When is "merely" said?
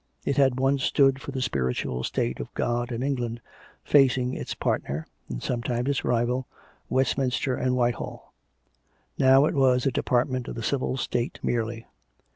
11.43-11.85